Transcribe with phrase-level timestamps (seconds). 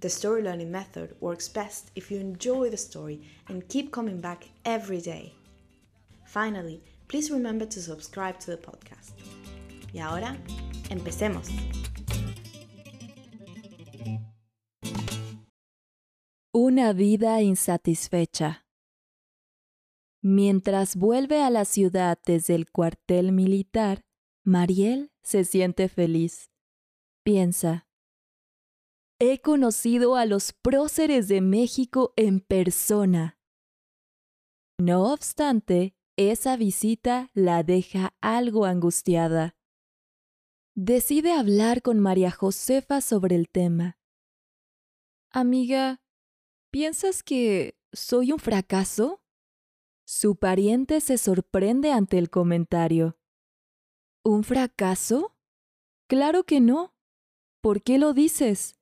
[0.00, 4.48] the story learning method works best if you enjoy the story and keep coming back
[4.64, 5.34] every day.
[6.26, 9.12] Finally, please remember to subscribe to the podcast.
[9.92, 10.36] Y ahora,
[10.90, 11.48] empecemos.
[16.52, 18.64] Una vida insatisfecha.
[20.22, 24.02] Mientras vuelve a la ciudad desde el cuartel militar,
[24.44, 26.50] Mariel se siente feliz.
[27.22, 27.86] Piensa,
[29.18, 33.38] he conocido a los próceres de México en persona.
[34.78, 39.56] No obstante, esa visita la deja algo angustiada.
[40.76, 43.98] Decide hablar con María Josefa sobre el tema.
[45.30, 46.02] Amiga,
[46.70, 49.22] ¿piensas que soy un fracaso?
[50.04, 53.16] Su pariente se sorprende ante el comentario.
[54.24, 55.36] ¿Un fracaso?
[56.08, 56.94] Claro que no.
[57.62, 58.76] ¿Por qué lo dices?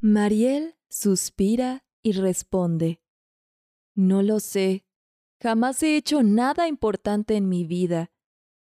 [0.00, 3.02] Mariel suspira y responde,
[3.96, 4.86] No lo sé.
[5.42, 8.12] Jamás he hecho nada importante en mi vida.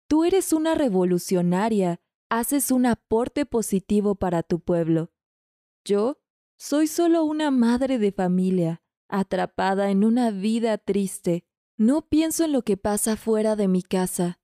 [0.09, 2.01] Tú eres una revolucionaria,
[2.31, 5.13] haces un aporte positivo para tu pueblo.
[5.85, 6.19] Yo
[6.57, 11.47] soy solo una madre de familia, atrapada en una vida triste.
[11.77, 14.41] No pienso en lo que pasa fuera de mi casa.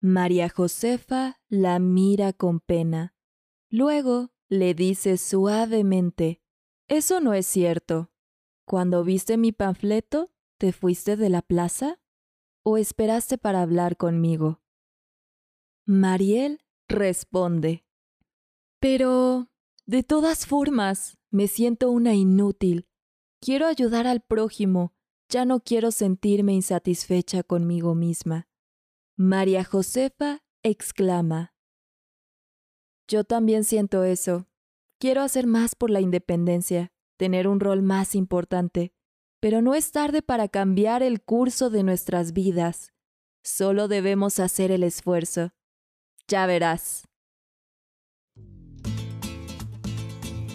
[0.00, 3.14] María Josefa la mira con pena.
[3.68, 6.40] Luego le dice suavemente,
[6.88, 8.10] Eso no es cierto.
[8.64, 12.00] Cuando viste mi panfleto, ¿te fuiste de la plaza?
[12.62, 14.62] ¿O esperaste para hablar conmigo?
[15.84, 17.84] Mariel responde,
[18.80, 19.50] Pero,
[19.86, 22.88] de todas formas, me siento una inútil.
[23.40, 24.94] Quiero ayudar al prójimo,
[25.28, 28.48] ya no quiero sentirme insatisfecha conmigo misma.
[29.16, 31.53] María Josefa exclama,
[33.08, 34.46] yo también siento eso.
[34.98, 38.92] Quiero hacer más por la independencia, tener un rol más importante,
[39.40, 42.92] pero no es tarde para cambiar el curso de nuestras vidas.
[43.42, 45.52] Solo debemos hacer el esfuerzo.
[46.28, 47.06] Ya verás.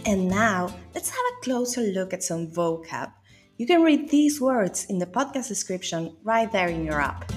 [0.06, 3.12] And now, let's have a closer look at some vocab.
[3.58, 7.30] You can read these words in the podcast description right there in your app.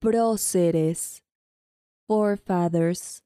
[0.00, 1.20] Próceres,
[2.06, 3.22] forefathers,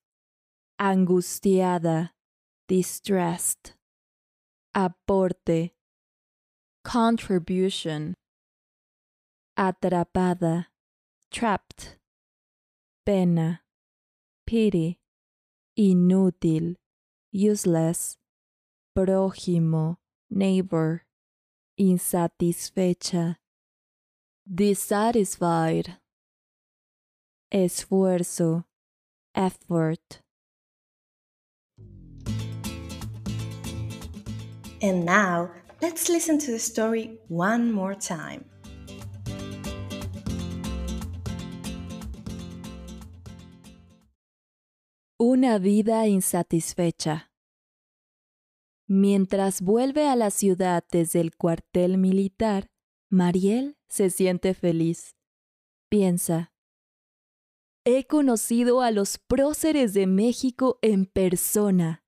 [0.81, 2.11] angustiada,
[2.69, 3.75] distressed,
[4.75, 5.73] aporte,
[6.85, 8.15] contribution,
[9.59, 10.67] atrapada,
[11.31, 11.99] trapped,
[13.05, 13.61] pena,
[14.47, 14.99] pity,
[15.79, 16.77] inútil,
[17.31, 18.17] useless,
[18.97, 19.99] prójimo,
[20.31, 21.05] neighbor,
[21.79, 23.37] insatisfecha,
[24.47, 26.02] dissatisfied
[27.53, 28.65] esfuerzo,
[29.35, 30.23] effort.
[34.81, 38.47] And now, let's listen to the story one more time.
[45.21, 47.31] Una vida insatisfecha.
[48.89, 52.67] Mientras vuelve a la ciudad desde el cuartel militar,
[53.09, 55.15] Mariel se siente feliz.
[55.89, 56.53] Piensa,
[57.85, 62.05] He conocido a los próceres de México en persona.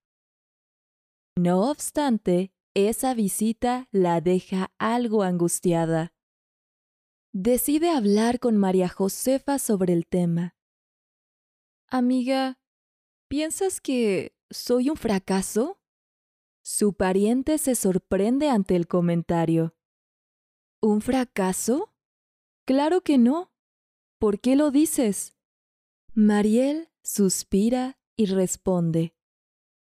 [1.36, 6.14] No obstante, esa visita la deja algo angustiada.
[7.32, 10.54] Decide hablar con María Josefa sobre el tema.
[11.88, 12.60] Amiga,
[13.26, 15.80] ¿piensas que soy un fracaso?
[16.62, 19.74] Su pariente se sorprende ante el comentario.
[20.80, 21.92] ¿Un fracaso?
[22.64, 23.52] Claro que no.
[24.20, 25.33] ¿Por qué lo dices?
[26.16, 29.16] Mariel suspira y responde,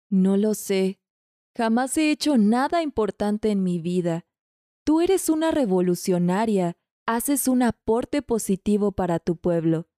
[0.09, 1.01] No lo sé.
[1.57, 4.25] Jamás he hecho nada importante en mi vida.
[4.85, 9.89] Tú eres una revolucionaria, haces un aporte positivo para tu pueblo.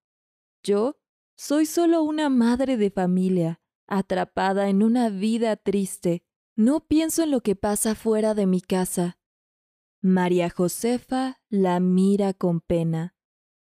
[0.64, 0.98] Yo
[1.36, 6.24] soy solo una madre de familia, atrapada en una vida triste.
[6.56, 9.20] No pienso en lo que pasa fuera de mi casa.
[10.02, 13.16] María Josefa la mira con pena.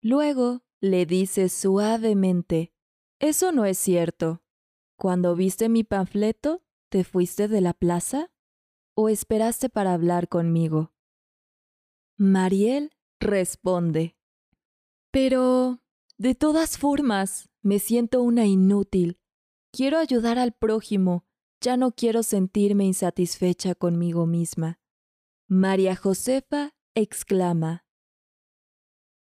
[0.00, 2.72] Luego le dice suavemente,
[3.18, 4.42] Eso no es cierto.
[4.96, 8.30] Cuando viste mi panfleto, ¿te fuiste de la plaza?
[8.94, 10.92] ¿O esperaste para hablar conmigo?
[12.16, 14.16] Mariel responde,
[15.10, 15.80] Pero,
[16.16, 19.20] de todas formas, me siento una inútil.
[19.72, 21.24] Quiero ayudar al prójimo,
[21.60, 24.80] ya no quiero sentirme insatisfecha conmigo misma.
[25.48, 27.84] María Josefa exclama,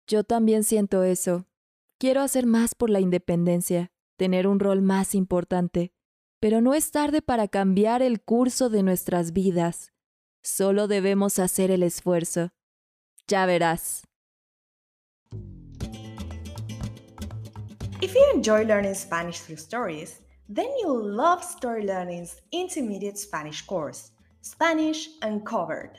[0.06, 1.46] Yo también siento eso.
[1.98, 5.92] Quiero hacer más por la independencia, tener un rol más importante,
[6.40, 9.92] pero no es tarde para cambiar el curso de nuestras vidas.
[10.42, 12.52] Solo debemos hacer el esfuerzo.
[13.26, 14.04] Ya verás.
[18.00, 24.12] If you enjoy learning Spanish through stories, then you'll love Story Learning's intermediate Spanish course,
[24.42, 25.98] Spanish Uncovered.